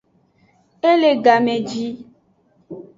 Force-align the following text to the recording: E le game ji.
E 0.89 0.91
le 1.01 1.11
game 1.23 1.55
ji. 1.69 1.85